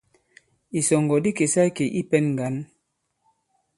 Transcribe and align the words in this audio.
Ìsɔ̀ŋgɔ̀ 0.77 1.21
di 1.23 1.31
kèsa 1.37 1.61
ikè 1.69 1.85
i 1.99 2.01
pɛ̄n 2.09 2.25
ŋgǎn. 2.33 2.55